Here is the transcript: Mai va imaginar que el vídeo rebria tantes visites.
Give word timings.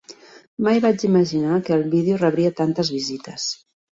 Mai 0.67 0.79
va 0.85 0.89
imaginar 1.09 1.59
que 1.67 1.77
el 1.77 1.85
vídeo 1.93 2.17
rebria 2.23 2.53
tantes 2.63 2.93
visites. 2.97 3.49